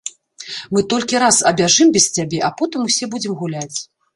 Мы 0.77 0.81
толькі 0.93 1.19
раз 1.25 1.37
абяжым 1.51 1.93
без 1.99 2.05
цябе, 2.17 2.39
а 2.49 2.53
потым 2.63 2.89
усе 2.91 3.05
будзем 3.13 3.41
гуляць. 3.45 3.77